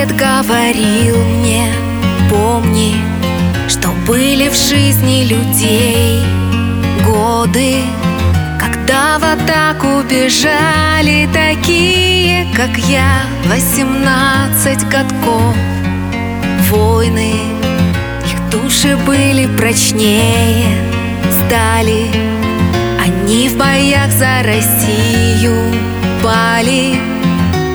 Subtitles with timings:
[0.00, 1.66] дед говорил мне,
[2.30, 2.96] помни,
[3.68, 6.22] что были в жизни людей
[7.04, 7.76] годы,
[8.58, 15.54] когда в атаку бежали такие, как я, восемнадцать годков.
[16.70, 17.34] Войны,
[18.24, 20.78] их души были прочнее
[21.46, 22.06] стали,
[22.98, 25.56] они в боях за Россию
[26.22, 27.19] пали.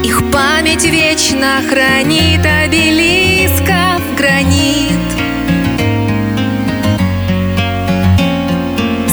[0.06, 4.92] Их память вечно хранит обелисков гранит.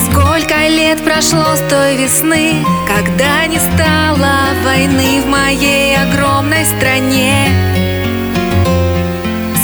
[0.05, 2.57] Сколько лет прошло с той весны
[2.87, 7.49] Когда не стало войны в моей огромной стране?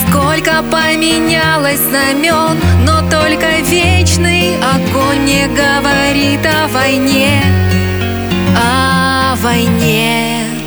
[0.09, 7.43] Сколько поменялось знамен Но только вечный огонь не говорит о войне
[8.57, 10.58] О войне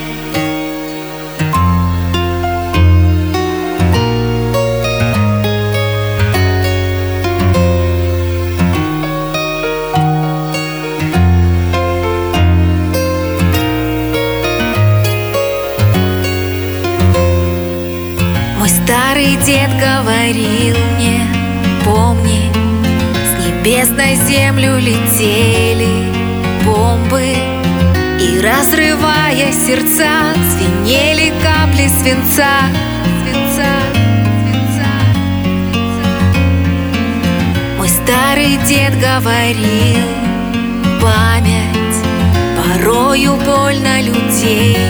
[19.22, 21.28] старый дед говорил мне,
[21.86, 22.52] помни,
[23.24, 26.12] С небес на землю летели
[26.66, 27.36] бомбы
[28.20, 32.70] И разрывая сердца, звенели капли свинца
[33.24, 33.72] Свинца,
[34.44, 34.90] свинца,
[35.72, 36.44] свинца.
[37.78, 40.08] Мой старый дед говорил,
[41.00, 41.98] память
[42.58, 44.81] Порою больно людей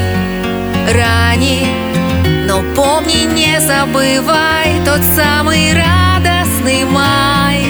[2.76, 7.66] помни, не забывай тот самый радостный май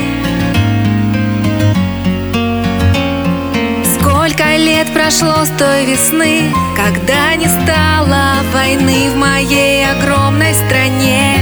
[3.96, 11.40] Сколько лет прошло с той весны, когда не стало войны в моей огромной стране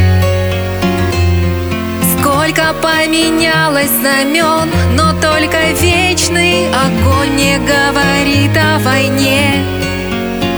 [2.20, 9.64] Сколько поменялось знамен, но только вечный огонь не говорит о войне,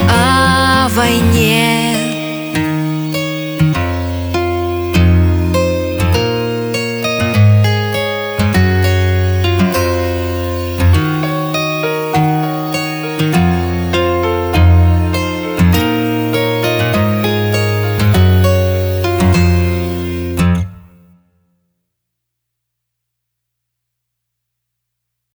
[0.10, 2.01] о войне.